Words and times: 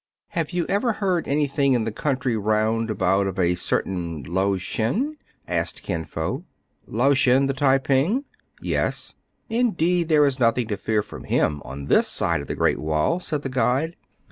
Have 0.29 0.51
you 0.51 0.65
ever 0.67 0.93
heard 0.93 1.27
any 1.27 1.45
thing 1.45 1.73
in 1.73 1.83
the 1.83 1.91
country 1.91 2.35
round 2.35 2.89
about 2.89 3.27
of 3.27 3.37
a 3.37 3.53
certain 3.53 4.23
Lao 4.23 4.57
Shen?" 4.57 5.15
asked 5.47 5.83
Kin 5.83 6.05
Fo." 6.05 6.43
Lao 6.87 7.13
Shen 7.13 7.45
the 7.45 7.53
Tai 7.53 7.77
ping?"" 7.77 8.25
Yes."" 8.63 9.13
Indeed 9.51 10.07
there 10.07 10.25
is 10.25 10.39
nothing 10.39 10.65
to 10.69 10.75
fear 10.77 11.03
from 11.03 11.25
him 11.25 11.61
on 11.63 11.85
this 11.85 12.07
side 12.07 12.41
of 12.41 12.47
the 12.47 12.55
Great 12.55 12.79
Wall," 12.79 13.19
said 13.19 13.43
the 13.43 13.49
guide. 13.49 13.95